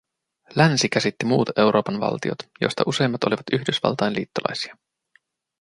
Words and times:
Länsi 0.55 0.89
käsitti 0.89 1.25
muut 1.25 1.57
Euroopan 1.59 1.99
valtiot, 1.99 2.37
joista 2.61 2.83
useimmat 2.87 3.23
olivat 3.23 3.45
Yhdysvaltain 3.53 4.15
liittolaisia 4.15 4.75